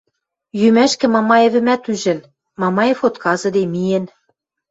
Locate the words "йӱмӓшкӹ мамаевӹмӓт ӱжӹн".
0.59-2.19